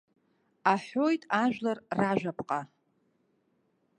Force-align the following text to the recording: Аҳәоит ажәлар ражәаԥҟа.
Аҳәоит 0.71 1.21
ажәлар 1.41 1.77
ражәаԥҟа. 1.97 2.59